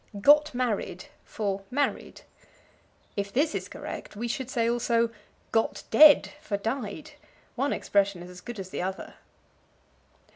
Got 0.19 0.55
Married 0.55 1.05
for 1.23 1.61
Married. 1.69 2.21
If 3.15 3.31
this 3.31 3.53
is 3.53 3.69
correct 3.69 4.15
we 4.15 4.27
should 4.27 4.49
say, 4.49 4.67
also, 4.67 5.11
"got 5.51 5.83
dead" 5.91 6.31
for 6.41 6.57
died; 6.57 7.11
one 7.55 7.71
expression 7.71 8.23
is 8.23 8.29
as 8.31 8.41
good 8.41 8.59
as 8.59 8.71
the 8.71 8.81
other. 8.81 9.13